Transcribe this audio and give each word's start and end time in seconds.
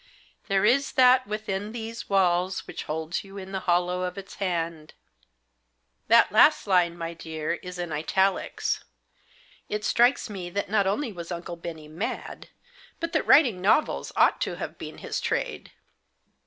There 0.47 0.65
is 0.65 0.93
That 0.93 1.27
within 1.27 1.73
these 1.73 2.09
walls 2.09 2.65
which 2.65 2.85
holds 2.85 3.23
you 3.23 3.37
in 3.37 3.51
the 3.51 3.59
hollow 3.69 4.01
of 4.01 4.17
Its 4.17 4.33
hand' 4.41 4.95
That 6.07 6.31
last 6.31 6.65
line, 6.65 6.97
my 6.97 7.13
dear, 7.13 7.53
is 7.61 7.77
in 7.77 7.91
italics. 7.91 8.83
It 9.69 9.85
strikes 9.85 10.27
me 10.27 10.49
that 10.49 10.71
not 10.71 10.87
only 10.87 11.11
was 11.13 11.31
Uncle 11.31 11.55
Bennie 11.55 11.87
mad, 11.87 12.49
but 12.99 13.11
Digitized 13.11 13.11
by 13.11 13.11
THE 13.11 13.11
BACK 13.11 13.11
DOOR 13.11 13.11
KEY. 13.11 13.11
71 13.11 13.11
that 13.11 13.27
writing 13.27 13.61
novels 13.61 14.11
ought 14.15 14.41
to 14.41 14.55
have 14.55 14.77
been 14.79 14.97
his 14.97 15.21
trade. 15.21 15.71